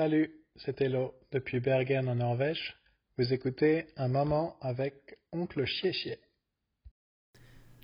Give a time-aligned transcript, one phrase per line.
[0.00, 2.74] Salut, c'est Elo depuis Bergen en Norvège.
[3.18, 6.18] Vous écoutez un moment avec oncle 谢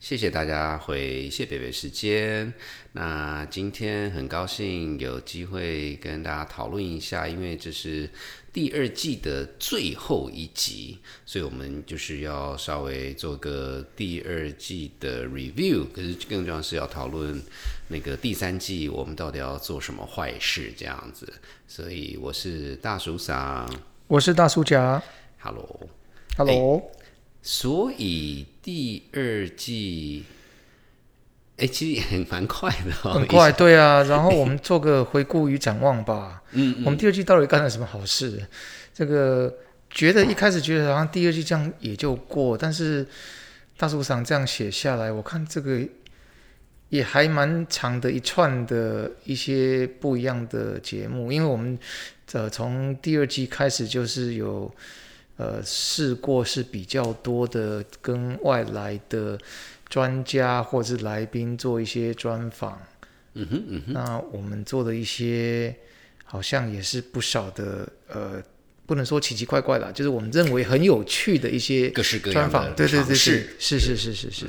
[0.00, 0.16] 谢。
[0.16, 2.50] 谢谢大家回谢北北时间。
[2.92, 8.08] 那今天很高兴有机会跟大家讨论一下，因为这是
[8.50, 15.84] 第二季的最后一集，所以我们就是要稍微做个第二季的 review。
[15.92, 17.38] 可是更重要是要讨论
[17.88, 21.30] 那个第三季我们到底要做什么坏事这样子。
[21.68, 23.70] 所以我是大叔桑
[24.06, 25.02] 我是大叔甲
[25.38, 25.88] ，Hello。
[26.38, 26.90] ，Hello，、
[27.42, 30.24] 所以第二季，
[31.56, 34.02] 哎、其实也很蛮快的哦，很快，对啊。
[34.02, 36.42] 然后我们做个回顾与展望吧。
[36.50, 38.44] 嗯，我们第二季到底干了什么好事？
[38.92, 43.06] 这个觉得一开始觉得好像第二季这样也就过，但是
[43.76, 45.80] 大叔长这样写下来，我看这个
[46.88, 51.78] 也还蛮长的一串的一些不一样的节目，因为我们
[52.32, 54.68] 呃从第二季开始就是有
[55.36, 59.38] 呃试过是比较多的跟外来的
[59.88, 62.80] 专家或者是来宾做一些专访。
[63.34, 65.76] 嗯哼，嗯哼，那我们做的一些
[66.24, 68.42] 好像也是不少的，呃，
[68.86, 72.62] 不能说奇奇怪怪啦，就是我们认为很有趣的一些各式各专访。
[72.64, 74.46] 样的对对对是是是是是，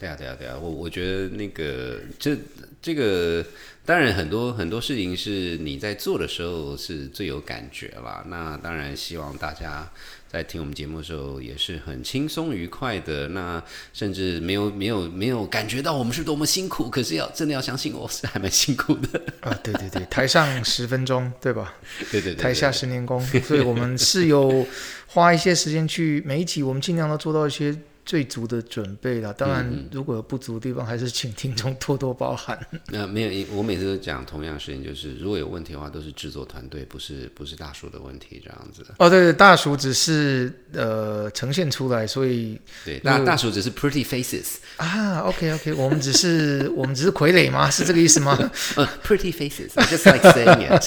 [0.00, 2.34] 对啊，对啊，对啊，我我觉得那个这
[2.80, 3.44] 这个，
[3.84, 8.24] 当然很多很多事情是你在做的时候是最有感觉啦。
[8.28, 9.86] 那当然希望大家
[10.26, 13.28] 在听我们节目的时候也是很轻松愉快的。
[13.28, 13.62] 那
[13.92, 19.20] 甚至没有没有没有感觉到我们是多么辛苦，可是要真的要相信我是还蛮辛苦的。
[19.42, 21.74] 啊，对对对，台上十分钟，对吧？
[22.10, 24.66] 对对对对台下十年功，所以我们是有
[25.08, 29.32] 花一些时间去每一集，我们尽量都做到一些最足的准备了。
[29.32, 32.58] 当嗯然，如果有不足的地方，还是请听众多多包涵。
[32.88, 38.84] 那没有，我每次都讲同样的事情，就是如果有问题的话，都是制作团队，不是不是大叔的问题，这样子。
[38.98, 47.70] 哦，对对，大叔只是呃呈现出来，所以对，大大叔只是 pretty faces，啊，OK OK，我们只是 我们只是傀儡吗？
[47.70, 48.36] 是这个意思吗？
[48.76, 50.82] 呃，pretty faces，just like saying it，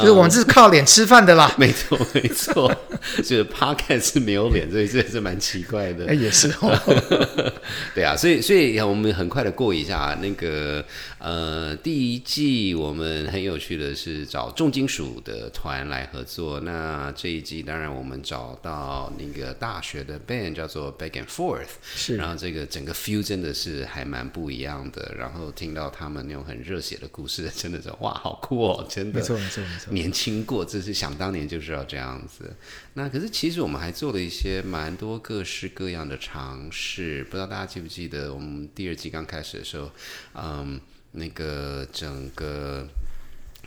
[0.00, 1.52] 就是我们是靠脸吃饭的啦。
[1.58, 2.70] 没错没错，
[3.18, 6.14] 就是 podcast 是没有脸，所以这也是蛮奇怪的哎，。
[6.14, 7.52] 也是哦。
[7.94, 10.84] 对啊，所以所以我们很快的过一下那个
[11.18, 16.60] 呃第一季，我们很有趣的是找重金属的团来合作。
[16.60, 25.14] 那这一季当然我们找到那个大学的 band 叫做 Back and Forth，是然后这个整个 feel 真的是还蛮不一样的。
[25.18, 29.20] 然后听到他们那种很热血的故事，真的是哇，好酷哦，真的。
[29.20, 29.92] 没错没错没错。
[29.92, 32.54] 年轻过，这是想当年就是要这样子。
[32.94, 39.90] 那可是其实我们还做了一些蛮多各式各样的尝试，不知道大家记不记得，我们第二季刚开始的时候，
[40.34, 40.80] 嗯，
[41.12, 42.88] 那个整个。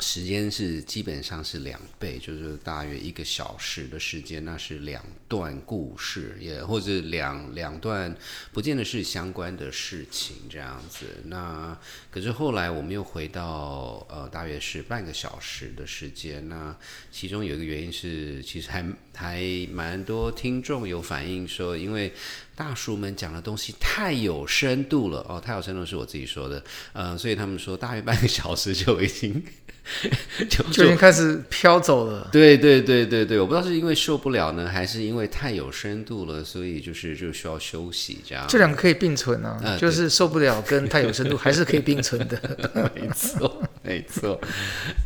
[0.01, 8.13] 时间是基本上是两倍，就是大约一个小时的时间，那是两段故事，也或者两两段
[8.51, 11.05] 不见得是相关的事情这样子。
[11.25, 11.77] 那
[12.11, 16.47] 可是后来我们又回到呃，大约是半个小时的时间。
[16.49, 16.75] 那
[17.09, 19.41] 其中有一个原因是，其实还还
[19.71, 22.11] 蛮多听众有反映说，因为
[22.53, 29.41] 大叔们讲的东西太有深度了哦，太有深度是我自己说的，呃，所以他们说大约半个小时就已经
[30.49, 32.27] 就就已经开始飘走了。
[32.31, 38.45] 对对对对对，我不知道是因为受不了呢，还是因为太有深度了，所以就是就需要休息这样。
[38.49, 42.39] 这两个可以并存啊，啊就是受不了跟太有深度还是可以并存的。
[42.95, 44.39] 没错，没错。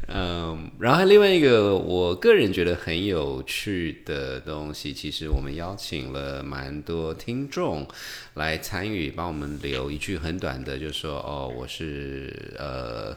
[0.07, 7.87] 嗯，然后另外一个我个人觉得很有趣的东西，其实我们邀请了蛮多听众
[8.35, 13.15] 来参与，帮我们留一句很短的，就说哦，我是呃。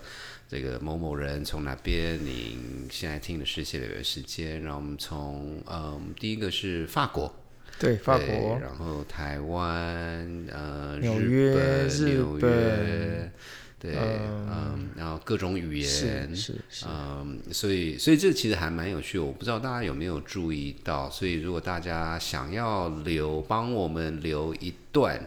[0.53, 2.23] 这个某某人从哪边？
[2.23, 4.61] 您现在听的是谢北北时间。
[4.63, 7.35] 然后我们从嗯，第一个是法国，
[7.79, 13.33] 对，法对国、然后台湾，呃，纽约纽本约，
[13.81, 25.19] 对，嗯，然后各种语是言，是是，嗯，所以所以这其实还蛮有趣，我不知道大家有没有注意到，所以如果大家想要留，帮我们留一段。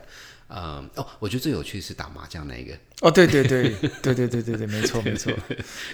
[0.47, 2.73] 嗯，哦，我觉得最有趣是打麻将那一个。
[3.01, 3.69] 哦，对对对
[4.01, 5.33] 对对对对对，没错 没错。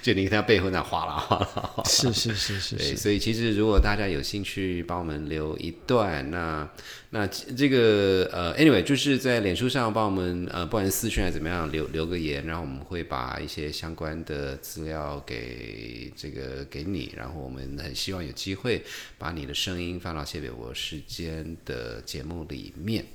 [0.02, 1.84] 就你看他背后那哗啦哗啦,哗啦。
[1.90, 2.98] 是是是是,是。
[2.98, 6.70] 所以其实如果大家有兴趣帮我们留一段，那
[7.12, 18.84] 那这个呃，anyway，就是在脸书上帮我们呃，不管是私讯还是怎么样，留留个言，然后我们会把一些相关的资料给这个给你，然后我们很希望有机会
[19.18, 23.06] 把你的声音放到谢伟国时间的节目里面。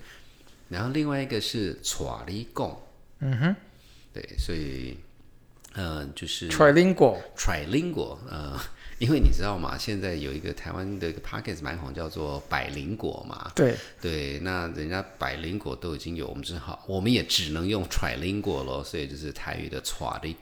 [0.68, 2.76] 然后另外一个是耍力共，
[3.20, 3.56] 嗯哼
[4.12, 4.96] 对，所以
[5.74, 8.58] 呃就是，trilingual，trilingual，呃，
[8.98, 9.76] 因为你知道嘛？
[9.76, 13.52] 现在有一个台湾的一个 p o c k e t 蛮红，叫做百灵果嘛。
[13.54, 17.86] 对对，那人家百灵果都已经有，我们只好，我们也只能用
[18.40, 19.78] 果咯，所以就是台语的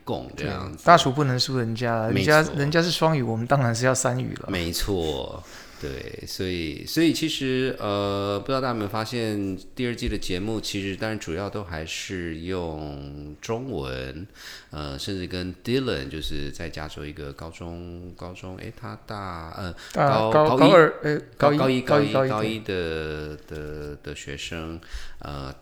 [0.04, 0.84] 贡这样子。
[0.84, 4.48] 大厨不能输人家，人家人家是双语，我们当然是要三语了。
[4.48, 5.42] 没错，
[5.84, 14.26] 对，所以所以其实呃，不知道大家有没有发现，第二季的节目其实当然主要都还是用中文，
[14.70, 24.80] 呃，甚至跟 Dylan 就是在加州一个高中高中，诶，他大呃高高一高二哎高一高一高一的的的学生，
[25.18, 25.54] 呃，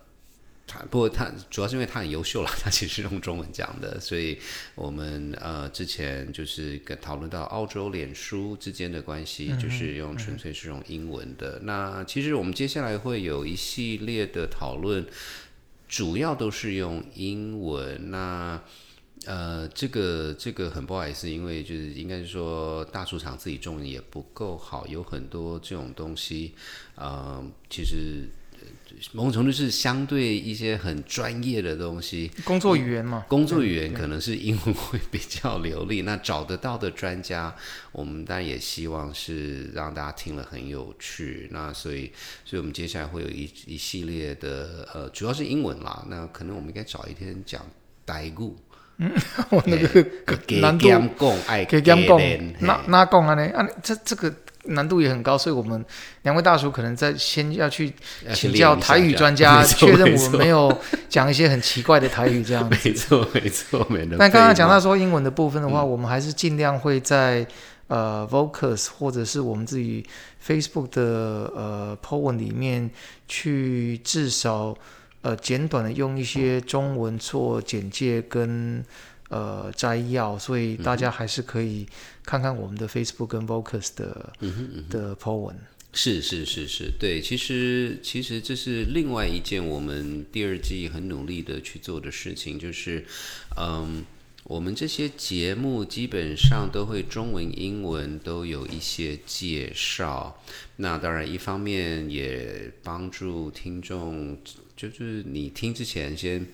[0.66, 4.38] 他不过他主要是因为他很优秀了，他其实是用中文讲的，所以
[4.74, 11.60] 我们呃之前就是跟讨论到澳洲脸书之间的关系，就是用纯粹是用英文的。
[11.64, 15.06] 那其实我们接下来会有一系列的讨论，
[15.88, 18.10] 主要都是用英文。
[18.10, 18.62] 那
[19.24, 26.54] 呃，这个这个很不好意思，因为就是应该是说大厨场自己中文也不够好，有很多这种东西，
[26.96, 28.41] 呃，其实呃
[29.12, 36.02] 某种程度是相对一些很专业的东西，工作语言嘛，工作语言可能是英文会比较流利。
[36.06, 37.54] 那找得到的专家，
[37.90, 41.48] 我们当然也希望是让大家听了很有趣。
[41.50, 42.12] 那所以，
[42.44, 46.04] 所以我们接下来会有一一系列的呃，主要是英文啦。
[46.08, 47.60] 那可能我们应该找一天讲
[48.04, 48.56] 代故。
[49.50, 50.88] 我那个给难度
[51.48, 53.44] 爱可以这样讲练，那那讲啊呢？
[53.48, 54.32] 啊，这这个
[54.64, 55.84] 难度也很高，所以我们
[56.22, 57.92] 两位大叔可能在先要去
[58.32, 60.72] 请教台语专家，确认我们没有
[61.08, 62.76] 讲一些很奇怪的台语这样子。
[62.88, 64.16] 没错没错，没错。
[64.18, 67.46] 那刚刚讲到说英文的部分的话，我们还是尽量会在
[67.88, 70.06] 呃 Vocus 或者是我们自己
[70.46, 71.02] Facebook 的
[71.54, 72.88] 呃 po 文里面
[73.26, 74.74] 去至少
[75.22, 78.84] 呃简短的用一些中文做简介跟
[79.32, 81.86] 呃摘要，所以大家还是可以
[82.22, 84.30] 看看我们的 Facebook 跟 Vocus 的、
[84.90, 85.56] 的 po 文。
[85.94, 93.06] 是是是是，对，其实其实这是另外一件我们第二季很努力的去做的事情，就是，
[93.56, 94.04] 嗯，
[94.44, 100.42] 我们这些节目基本上都会中文、英文都有一些介绍。
[100.76, 104.36] 那当然，一方面也帮助听众，
[104.76, 106.46] 就是你听之前先。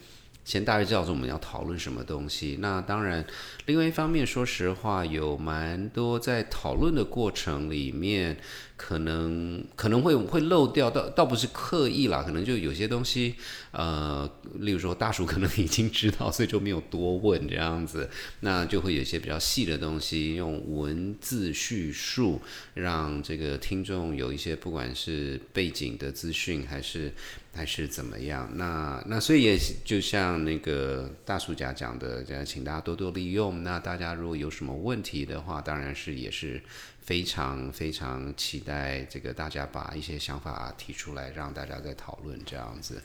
[0.48, 2.56] 先大约知道说我们要讨论什么东西。
[2.58, 3.22] 那当然，
[3.66, 8.34] 另外一方面，说实话，有蛮多在讨论的过程里面，
[8.74, 13.34] 可能可能会会漏掉，倒倒不是刻意啦，可能就有些东西，
[13.72, 18.08] 呃，例如说大叔可能已经知道，所以就没有多问这样子，
[18.40, 22.40] 那就会有一些比较细的东西，用文字叙述，
[22.72, 27.12] 让这个听众有一些不管是背景的资讯还是。
[27.54, 28.48] 还是怎么样？
[28.54, 33.64] 那那所以也就像那个大叔家讲的，这样请大家多多利用。
[33.64, 36.62] 那大家如果有什么问题的话，当然是也是
[37.00, 43.02] 非常非常期待这个大家把一些想法提出来，让大家在讨论这样子。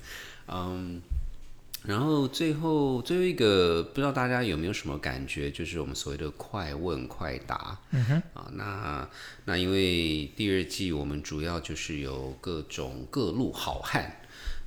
[0.47, 1.01] 嗯，
[1.85, 7.79] 然后最后最后一个，不知道大家有没有什么感觉，就是我们所谓的快问快答。
[7.89, 9.09] 嗯哼，啊，那
[9.45, 14.19] 那因为第二季我们主要就是有各种各路好汉。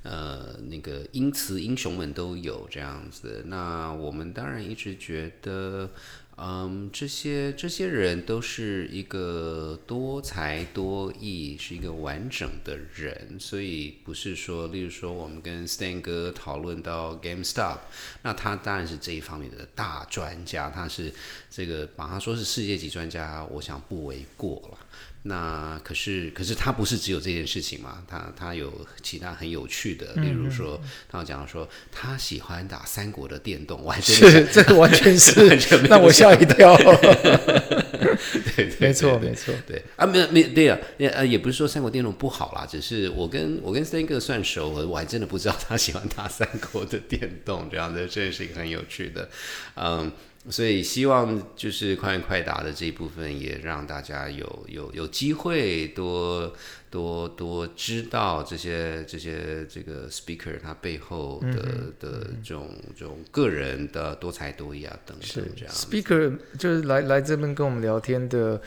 [0.07, 3.43] 呃，那个英雌英雄们都有这样子。
[3.47, 5.89] 那我们当然一直觉得，
[6.37, 13.37] 嗯，这些这些人都是一个多才多艺，是一个完整的人。
[13.37, 17.79] 所以不是说，例如说，我们跟 Stan 哥讨论到 GameStop，
[18.21, 21.11] 那他当然是这一方面的大专家，他是
[21.49, 24.77] 这个把他说是世界级专家，我想不为过了。
[25.23, 28.01] 那可是，可是他不是只有这件事情嘛？
[28.07, 28.71] 他他有
[29.01, 35.47] 其他很有趣的，例如说，他讲说他喜欢打三国的电动，我还是这个完全是
[35.89, 36.77] 让我吓一跳。
[38.55, 39.53] 对对没错，没错。
[39.67, 49.29] 对啊，没有没有对啊，也呃也不是说三国电动不好啦，只是我跟我跟三哥算熟，我我还真的不知道他喜欢打三国的电动，这样的，这也是一个很有趣的，
[49.75, 50.11] 嗯。
[50.49, 56.53] 所以希望就是快问快答的这一部分，也让大家有有有机会多
[56.89, 65.73] 多多知道这些这些这个 speaker 他背后的、的这种这种个人的多才多艺啊等是等这样。
[65.73, 68.61] speaker 就是来来这边跟我们聊天的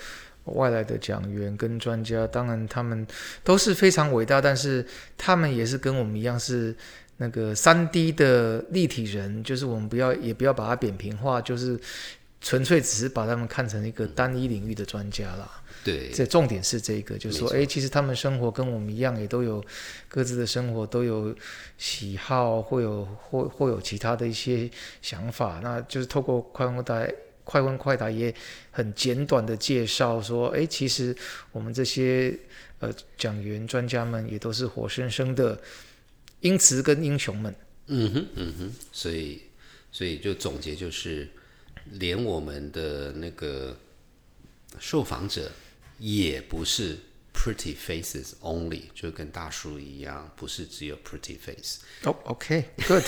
[0.45, 3.07] 外来的讲员跟专家，当然他们
[3.45, 4.85] 都是非常伟大，但是
[5.17, 6.75] 他们也是跟我们一样是
[7.23, 11.79] 那个三 D 的立体人，就是我们不要也不要把它扁平化，就是
[12.41, 15.63] 纯粹只是把他们看成一个单一领域的专家啦。
[15.85, 19.63] 对，这重点是这个，就是说，哎，其实他们生活跟我们一样，也都有
[20.09, 21.35] 各自的生活，都有
[21.77, 24.71] 喜好，会有或或有其他的一些
[25.03, 25.61] 想法。
[25.63, 27.13] 那就是透过快问快答、
[27.45, 28.35] 快问快答，也
[28.71, 31.15] 很简短的介绍说，哎，其实
[31.53, 32.35] 我们这些
[32.79, 35.59] 呃讲员专家们也都是活生生的
[36.41, 37.55] 英雌跟英雄们。
[37.87, 39.43] 嗯哼，嗯哼，所以
[39.91, 41.29] 所以就总结就是，
[41.93, 43.77] 连我们的那个
[44.79, 45.51] 受访者
[45.99, 46.97] 也不是
[47.35, 51.79] pretty faces only，就跟大叔一样，不是只有 pretty face。
[52.05, 53.03] 哦，OK，good，、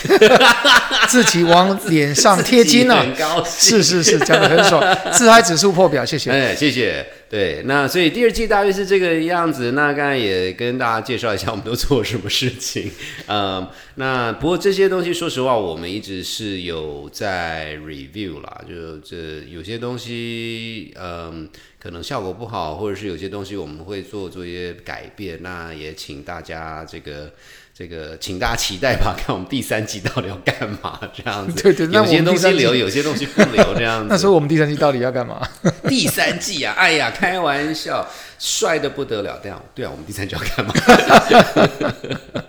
[1.09, 3.03] 自己往脸上贴金啊！
[3.07, 3.81] 很高兴。
[3.81, 6.31] 是是是，讲的很爽，自嗨指数破表，谢谢。
[6.33, 7.07] 哎，谢谢。
[7.33, 9.73] 对，那所以第二季大约是这个样子。
[9.73, 12.91] 那刚才也跟大家介绍一下我们都做什么事情。
[13.27, 18.61] 嗯，那不过这些东西，说实话，我们一直是有在 review 啦。
[18.69, 21.49] 就这有些东西，嗯，
[21.81, 25.43] 可能效果不好，或者是有些东西我们会做做一些改变。
[25.43, 27.33] 那也请大家这个。
[27.75, 31.61] 这个，请大家期待吧，看我们第三季到底要干嘛这样子。
[31.63, 34.07] 对对有些东西留，有些东西不留这样子。
[34.11, 35.41] 那时候我们第三季到底要干嘛？
[35.89, 38.07] 第三季啊，哎呀，开玩笑，
[38.39, 39.41] 帅的不得了。
[39.43, 40.75] 这样，对啊，我们第三季要干嘛？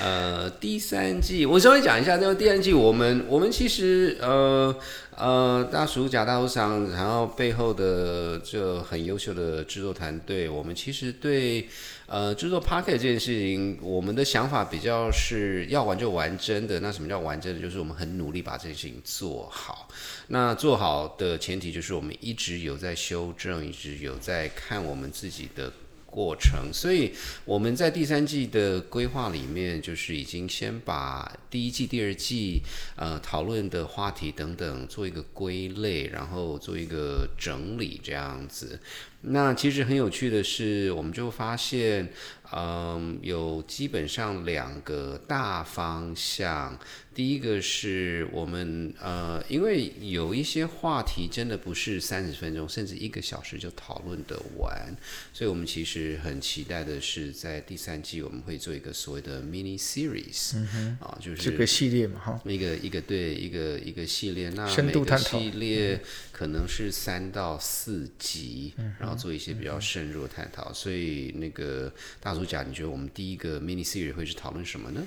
[0.00, 4.74] 呃，第三季我稍微讲一下，这个第三季我们我们其实呃
[5.16, 11.68] 呃大叔假大叔厂，然后背后的这很优秀的制作团队，我们其实对
[12.06, 16.80] 呃制作 p o c k e t 这件事情，我们的想法比较是要玩就玩真的。
[16.80, 17.60] 那什么叫玩真的？
[17.60, 19.88] 就是我们很努力把这件事情做好。
[20.26, 25.72] 那做好的前提就是我们一直有在修正，一直有在看我们自己的
[26.14, 27.12] 过程，所以
[27.44, 32.62] 我们在第三季的规划里面，就是已经先把第一季、第二季
[32.94, 38.78] 呃讨论的话题等等做一个归类，然后做一个整理这样子。
[39.26, 42.08] 那其实很有趣的是，我们就发现，
[42.52, 46.78] 嗯，有基本上两个大方向。
[47.14, 54.92] 第一个是我们呃，因为有一些话题真的不是三十分钟，甚至一个小时就讨论得完，
[55.32, 66.00] 所以我们其实很期待的是，在第三季我们会做一个所谓的 mini series，嗯、啊，就是这个系列嘛，哈，一个一个对一个一个系列，那深每个系列
[66.32, 70.72] 可能是三到四集，然后做一些比较深入的探讨。
[70.72, 75.00] 所以那个大叔讲，你觉得我们第一个 mini series 会是讨论什么呢？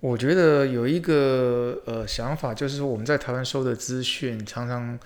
[0.00, 4.98] 我觉得有一个呃想法，就是说我们在台湾收的资讯，常常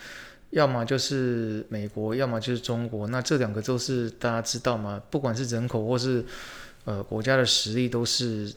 [0.50, 3.08] 要么就是美国，要么就是中国。
[3.08, 5.02] 那这两个都是大家知道吗？
[5.10, 6.24] 不管是人口或是
[6.84, 8.52] 呃国家的实力，都是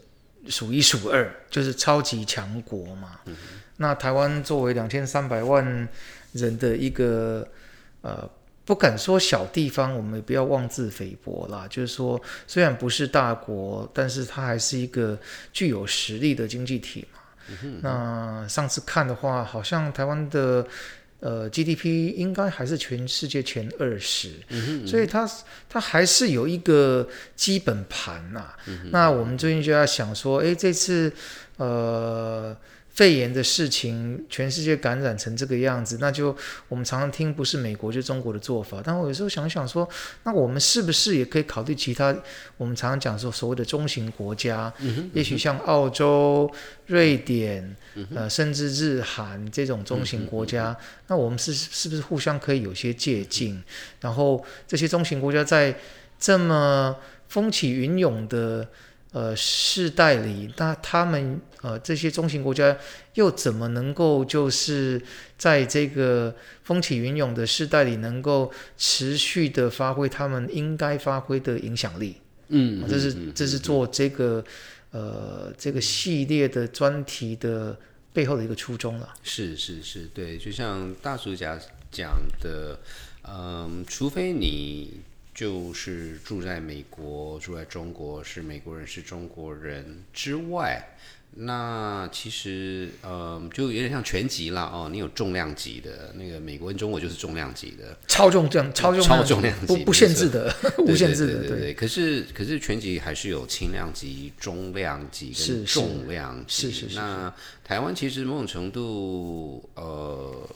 [0.48, 3.20] 数一数二，就是超级强国嘛。
[3.78, 5.90] 那台湾作为两千三百万
[6.34, 7.48] 人的一个
[8.02, 8.30] 呃。
[8.68, 11.66] 不敢说小地方，我们也不要妄自菲薄啦。
[11.70, 15.18] 就是说，虽然不是大国，但是它还是一个
[15.54, 17.20] 具有实力的经济体嘛。
[17.82, 20.68] 那上次看的话，好像台湾的
[21.22, 24.34] 呃 GDP 应该还是全世界前二十、
[24.86, 25.26] 所以它
[25.70, 27.08] 它还是有一个
[27.38, 28.54] 基本盘呐、
[28.92, 31.10] 那我们最近就要想说，诶，这次
[31.56, 32.54] 呃。
[32.98, 36.36] 肺炎的事情，全世界感染成这个样子，那就
[36.68, 39.88] 我们常常听不是美国就中国的做法，但我有时候想想说，
[40.24, 42.16] 那我们是不是也可以考虑其他？
[42.58, 44.74] 我们常常讲说所谓的中型国家，
[45.14, 46.52] 也许像澳洲、
[46.88, 47.76] 瑞典，
[48.16, 50.76] 呃，甚至日韩这种中型国家，
[51.06, 53.62] 那我们是是不是互相可以有些借鉴？
[54.02, 55.78] 然后这些中型国家在
[56.20, 56.96] 这么
[57.28, 58.68] 风起云涌的
[59.12, 62.78] 呃世代里，那他们呃这些中型国家
[63.16, 65.02] 又怎么能够就是
[65.38, 72.18] 在这个风起云涌的世代里，能够持续的发挥他们应该发挥的影响力？
[72.50, 74.44] 嗯啊这是这是做这个
[74.92, 77.78] 呃这个系列的专题的
[78.14, 79.14] 背后的一个初衷了。
[79.24, 81.60] 是是是，对，就像大叔甲
[81.92, 82.80] 讲的，
[83.28, 85.02] 嗯，除非你
[85.38, 90.84] 就是住在美国、住在中国，是美国人、是中国人之外，
[91.36, 100.52] 那其实嗯，就有点像拳击啦哦，你有重量级的，那个美国跟中国就是重量级的，超重量、超重超重量级不不限制的、
[100.82, 101.74] 无限制的，对对对对。
[101.76, 106.72] 可是可是拳击还是有轻量级、中量级跟重量级。
[106.72, 107.32] 是是是那
[107.64, 110.50] 台湾其实某种程度呃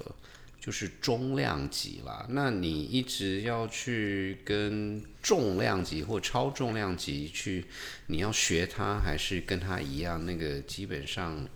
[0.61, 2.27] 就是中量级啦。
[2.29, 7.65] 那你一直要去跟重量级或超重量级去，
[8.05, 11.47] 你要学它还是跟它一样，那个基本上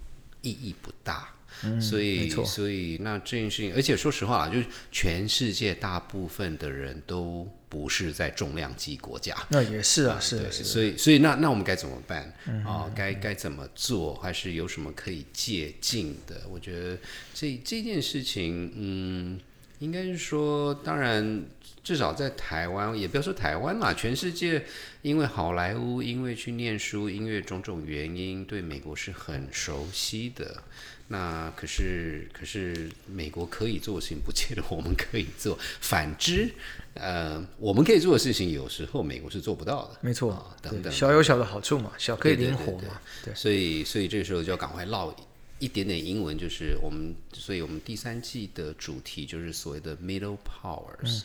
[0.42, 1.35] 意义不大。
[1.82, 9.36] 所以所以那这件事情，而且说实话啊，就是全世界大部分的人都不是在重量级国家。
[9.50, 12.34] 那也是啊，是是啊所以所以那那我们该怎么办
[12.66, 12.92] 啊？
[12.96, 14.16] 该该怎么做？
[14.16, 16.42] 还是有什么可以借鉴的？
[16.50, 16.98] 我觉得
[17.34, 19.40] 这这件事情，嗯，
[19.80, 21.44] 应该是说，当然，
[21.84, 24.64] 至少在台湾，也不要说台湾嘛，全世界，
[25.02, 30.64] 因为好莱坞，因为去念书，因为种种原因，对美国是很熟悉的。
[31.08, 35.58] 那可是，可是美国可以做的事情，不见得我们可以做。
[35.80, 36.52] 反之，
[36.96, 39.98] 呃，我们可以做的事情，有时候美国是做不到的。
[40.02, 45.14] 没错，啊等等，小有小的好处嘛，小可以灵活对嘛，对，所以，所以这个时候就要赶快唠
[45.66, 51.24] 一点点英文，就是我们，所以我们第三季的主题就是所谓的 middle powers，、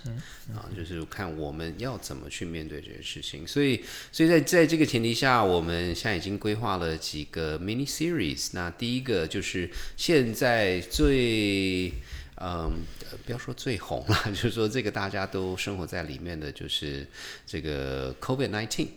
[0.55, 3.47] 啊，就是看我们要怎么去面对这件事情。
[3.47, 8.49] 所以，所以在在这个前提下，我们现在已经规划了几个 mini series。
[8.53, 11.93] 那第一个就是现在最
[12.37, 12.73] 嗯，
[13.11, 17.07] 呃不要说最红了， 就是说这个大家都生活在里面的，就是
[17.47, 18.89] 这个 COVID nineteen。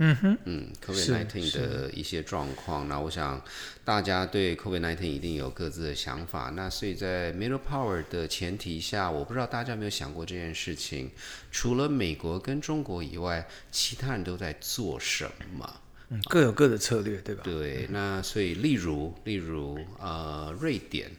[0.00, 3.42] 嗯哼，嗯，COVID 是 nineteen 的一些状况，那我想
[3.84, 6.52] 大家对 COVID nineteen 一定有各自的想法。
[6.54, 11.10] 那所以在 middle power 的前提下，我不知道大家有没有想过这件事情，
[11.50, 15.80] 除了美国跟中国以外，其他人都在做什么？
[16.10, 17.42] 嗯，各有各的策略，对吧？
[17.44, 21.10] 对，那所以例如，例如，呃，瑞典，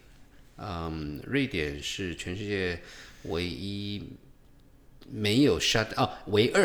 [0.58, 2.80] 嗯，瑞典是全世界
[3.24, 4.02] 唯一
[5.12, 6.64] 没有 shut 哦，唯二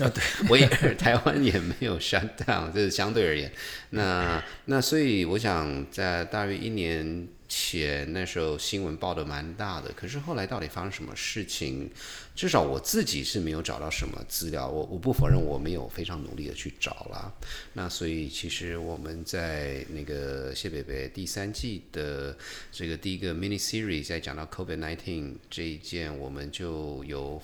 [0.00, 3.50] 啊，对， 唯二，台湾也没有 shut down，这是相对而言。
[3.90, 11.90] 那那所以我想，在大约一年且，那时候新闻报的蛮大的，可是后来到底发生什么事情？
[12.34, 17.32] 至少我自己是没有找到什么资料，我我不否认我没有非常努力的去找啦。
[17.72, 22.36] 那所以其实我们在那个谢北北第三季的
[22.70, 27.40] 这个第一个 mini series 在讲到 COVID nineteen 这一件，我们就有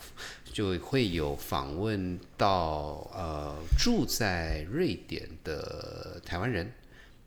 [0.53, 6.71] 就会有访问到呃住在瑞典的台湾人。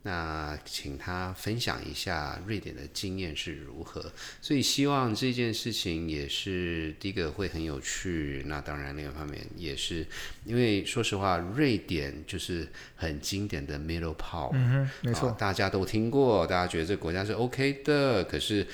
[0.05, 4.05] 那请他分享一下瑞典的经验是如何，
[4.39, 8.43] 所以希望这件事情也是第一个会很有趣。
[8.45, 10.05] 那当然，另外一方面也是
[10.45, 18.67] 因为说实话，瑞典就是很经典的 middle power，嗯哼，没错，啊大家都听过，大家觉得这国家是 OK 的，可是。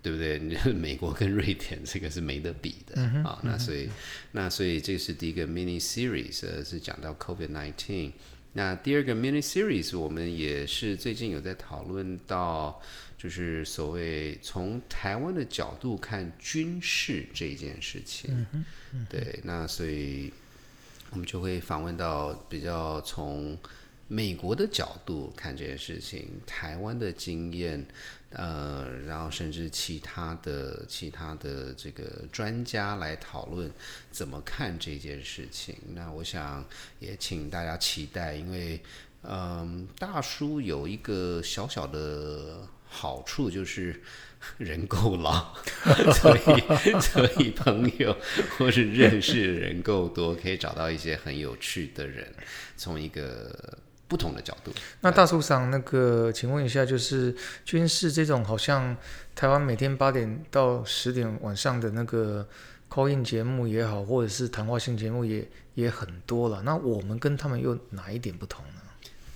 [0.00, 0.38] 对不对？
[0.72, 3.40] 美国跟瑞典这个是没得比的、啊。
[3.42, 3.90] 那所以，
[4.30, 8.12] 那所以这是第一个 mini series，呃，是讲到 COVID nineteen。
[8.58, 12.82] 那第二个 mini series，我们也是最近有在讨论到，
[13.16, 18.44] 就是所谓从台湾的角度看军事这件事情。
[19.08, 20.32] 对，那所以
[21.10, 23.56] 我们就会访问到比较从
[24.08, 27.86] 美国的角度看这件事情，台湾的经验，
[28.30, 33.70] 呃，然后甚至其他的其他的这个专家来讨论
[34.10, 35.76] 怎么看这件事情。
[35.94, 36.64] 那我想
[36.98, 38.80] 也请大家期待，因为
[39.22, 44.00] 嗯，大叔有一个小小的好处就是。
[44.56, 45.52] 人够老，
[46.14, 48.16] 所以所以朋友
[48.56, 52.32] 或是认识的人够多，可以找到一些很有趣的人，
[52.76, 53.76] 从一个
[54.08, 54.72] 不同的角度。
[55.02, 58.96] 那大树长，那个，请问一下，就是军事这种，好像
[59.36, 62.48] 台湾每天八点到十点晚上的那个
[62.90, 66.62] call in 节目也好，或者是谈话性节目也也很多了。
[66.62, 68.80] 那我们跟他们又哪一点不同呢？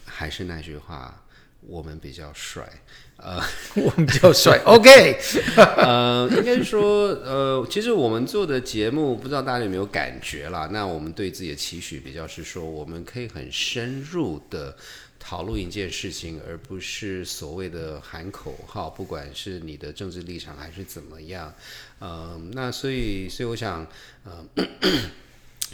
[0.07, 1.23] 还是那句话，
[1.67, 2.69] 我们比较帅。
[3.17, 3.41] 呃，
[3.77, 4.61] 我们比较帅。
[4.67, 5.17] OK，
[5.77, 10.69] 呃，应该说，呃，其实我们做的节目，不知道大家有没有感觉啦？
[10.73, 14.77] 那我们对自己的期许比较是说，我们可以很深入的
[15.21, 21.55] 讨论一件事情，而不是所谓的喊口号，不管是你的政治立场还是怎么样。
[22.01, 23.87] 呃，那所以，所以我想，
[24.25, 24.45] 呃。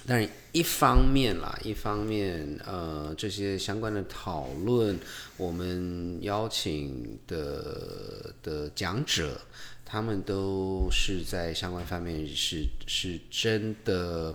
[0.09, 4.99] 但是，一方面啦，一方面，呃，这些相关的讨论，
[5.37, 9.38] 我们邀请的的讲者，
[9.85, 14.35] 他们都是在相关方面是是真的，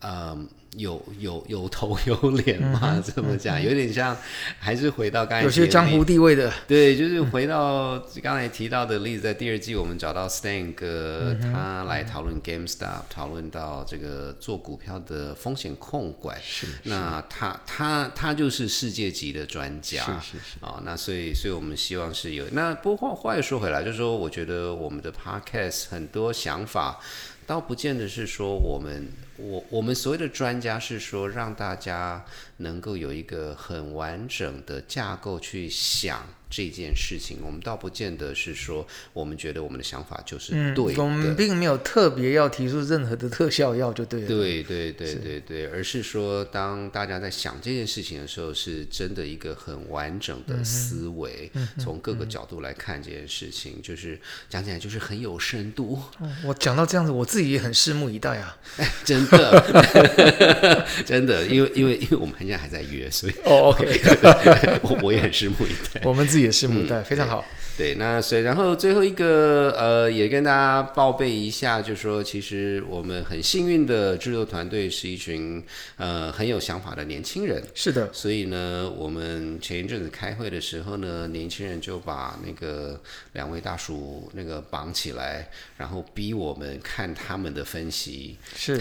[0.00, 3.00] 嗯，有有有头有脸嘛？
[3.04, 4.14] 这么讲，有点像，
[4.58, 16.36] 还是回到刚才有些江湖地位的，对，就 是回到刚才提到的例子，在第二季我们找到 Stan 哥，他来讨论 GameStop，讨论到这个做股票的风险控管。
[16.42, 20.04] 是那他他他就是世界级的专家。
[20.20, 22.44] 是是是啊、那所以所以我们希望是有。
[22.52, 27.00] 那不过话话又说回来，就是说，我觉得我们的 Podcast 很多想法。
[27.46, 29.06] 倒不见得是说我们
[29.36, 32.24] 我我们所谓的专家是说让大家
[32.58, 41.02] 能够有一个很完整的架构去想这件事情，我们倒不见得是说我们觉得我们的想法就是嗯，对的。
[41.02, 44.28] 我们并没有特别要提出任何的特效药，就对了。
[44.28, 58.56] 对对对对对，而是说，当大家在想这件事情的时候，是真的一个很完整的思维，从各个角度来看这件事情，就是讲起来就是很有深度，哦我讲到这样子，我自己也很拭目以待啊。
[59.04, 64.00] 真的， 真的，因为因为因为我们现在还在约，所以哦，OK，
[64.82, 66.00] 我我也很拭目以待。
[66.04, 67.44] 我们自己也拭目以待，非常好。
[67.76, 75.62] 对，那所以然后最后一个呃，也跟大家报备一下，就是说，其实我们很幸运的制作团队是一群
[75.96, 77.62] 呃很有想法的年轻人。
[77.74, 82.98] 是的，所以呢，我们前一阵子开会的时候呢，年轻人就把那个
[83.34, 88.38] 两位大叔那个绑起来，然后逼我们看他们的分析。
[88.56, 88.80] 是。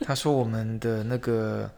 [0.00, 1.70] 他说我们的那个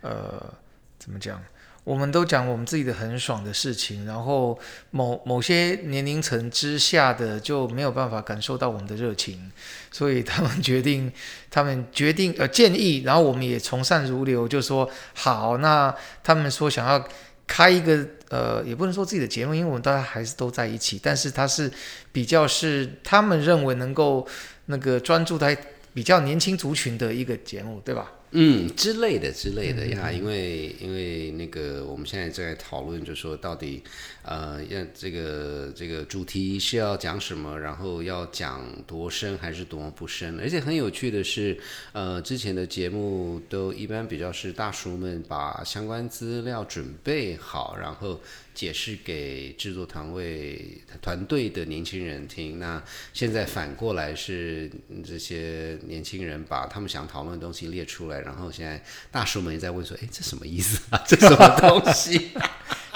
[0.00, 0.54] 呃，
[0.98, 1.42] 怎么讲？
[1.84, 4.58] 我们都讲我们自己的很爽的事情，然后
[4.90, 9.50] 某某些年龄层之下的就没有办法感受到我们的热情，
[9.90, 11.10] 所以他们决定，
[11.50, 17.02] 他们决定呃建议，然后我们也从善如流，就说好，那他们说想要
[17.46, 21.72] 开一个呃，也不能说自己的节目，因为我们大家还是都在一起，但是它是
[22.12, 24.28] 比较是他们认为能够
[24.66, 25.56] 那个专注在
[25.94, 28.12] 比较年轻族群的一个节目，对吧？
[28.32, 33.82] 嗯，之类的之类的呀，因为因为那个我们现在正在讨论，就说到底，
[34.22, 41.58] 呃，要这个这个主题是要讲什么，然后要讲多深还是多不深，而且很有趣的是，
[41.92, 48.20] 呃，之前的节目都一般比较是大叔们把相关资料准备好，然后
[48.54, 52.58] 解释给制作团队团队的年轻人听。
[52.58, 52.82] 那
[53.14, 61.02] 现在反过来是嗯这些年轻人把他们想讨论的东西列出来，然后现在大叔们也在问说：“哎，这什么意思啊？
[61.06, 62.30] 这什么东西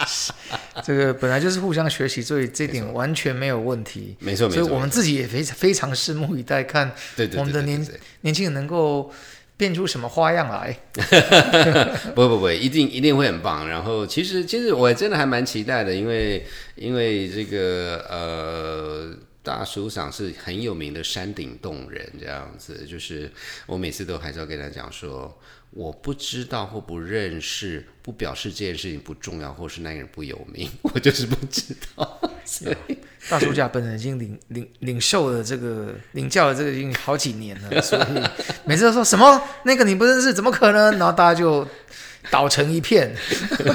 [0.84, 4.62] 这个本来就是互相学习，所以这点完全没有问题。？”没错，没错。
[4.62, 6.92] 所以我们自己也非常非常拭目以待，看
[7.36, 7.86] 我们的年
[8.22, 9.12] 年轻人能够
[9.56, 10.76] 变出什么花样来。
[12.14, 13.68] 不不不，一定一定会很棒。
[13.68, 19.14] 然后其实其实我真的还蛮期待的，因为因为这个呃。
[19.42, 23.30] 大叔赏是很有名的山顶洞人，这样子，就是
[23.66, 25.36] 我每次都还是要跟他讲说，
[25.70, 32.31] 我不知道或不认识，不表示这件事情不重要，或是那个人不有名， 我就是不知道。
[32.44, 32.96] 所以
[33.30, 38.02] 大叔家本人已经领领领受了这个领教了这个已经好几年了， 所以
[38.64, 40.98] 每次都说什么那个你不认识，怎么可能？
[40.98, 41.66] 然后大家就
[42.30, 43.14] 倒成一片。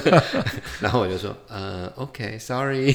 [0.82, 2.94] 然后我就说，呃，OK，Sorry、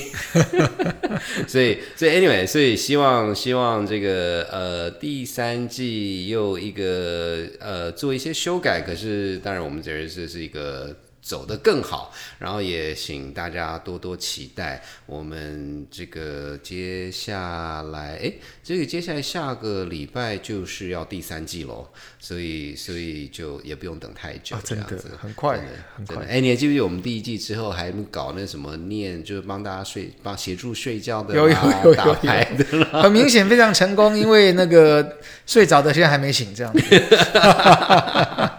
[1.49, 10.95] 所以，所以 anyway，所以希望希望这个呃第三季又一个呃做一些修改，可是当然我们觉得这是一个。
[11.23, 14.83] 走得更好，然后也请大家多多期待。
[15.07, 18.33] 我们这个接下来，哎，
[18.63, 25.65] 这个接下来下个礼拜就是要第三季喽，所以所以就也不用等太久，啊真的这样子，很快的
[25.97, 26.27] 很快。
[26.27, 32.65] 哎，你还记不记得我们第一季之后还搞那什么念，就是帮大家睡，帮协助睡觉的啦，有有有有打牌的，
[33.01, 36.83] 很明显非常成功，因为那个睡着的现在还没醒，这样子。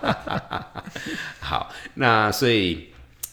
[1.96, 2.88] 那所以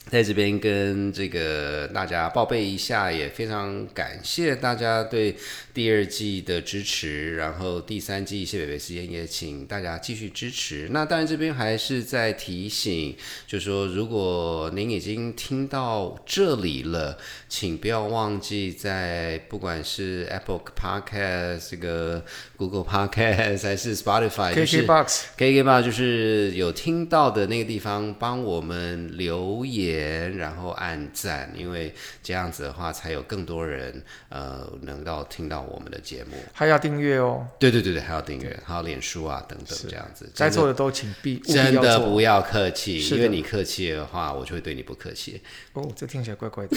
[0.09, 5.37] 在这边跟这个大家报备一下，也非常感谢大家对
[5.81, 10.87] 第二季的支持，然后第三季谢北北时间也请大家继续支持。
[10.91, 13.17] 那当然这边还是在提醒，
[13.47, 17.17] 就是说如果您已经听到这里了，
[17.49, 22.23] 请不要忘记在不管是 Apple Podcast 这个
[22.59, 36.37] Google Podcast 还是 Spotify，就是 KKBox KK 吧，就是有听到的那个地方，帮我们留言，然后按赞，因为这样子的话，才有更多人呃能够听到我们的节目。
[36.53, 40.25] 还要订阅哦，对对对对，还要订阅，还有脸书啊等等这样子。
[40.35, 41.75] 真的该做的都请必真。
[41.81, 45.41] 的不要客气，因为你客气的话，我就会对你不客气。
[45.73, 46.77] 哦，这听起来怪怪的。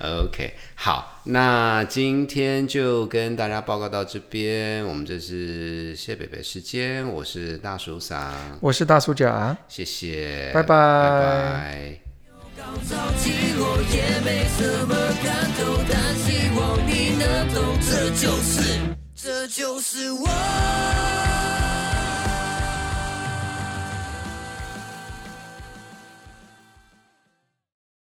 [0.00, 4.84] OK，好，那今天就跟大家报告到这边。
[4.86, 12.09] 我们这是谢北北时间，我是大叔桑，我是大叔甲，谢谢，拜拜拜拜。
[12.60, 18.78] 干着急我也没什么看头但希望你能懂这就是
[19.14, 21.49] 这就是我。